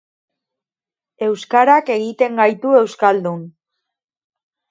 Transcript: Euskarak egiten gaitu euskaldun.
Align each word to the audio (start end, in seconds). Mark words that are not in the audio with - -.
Euskarak 1.25 1.91
egiten 1.97 2.41
gaitu 2.41 2.73
euskaldun. 2.79 3.43